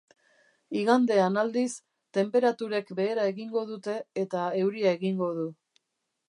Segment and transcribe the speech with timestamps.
[0.83, 1.69] Igandean, aldiz,
[2.19, 5.47] tenperaturek behera egingo dute eta euria egingo du.